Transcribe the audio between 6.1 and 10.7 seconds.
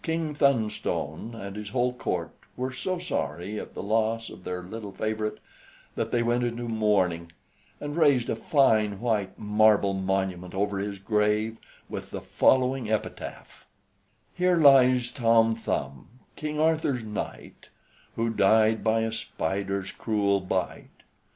they went into mourning, and raised a fine white marble monument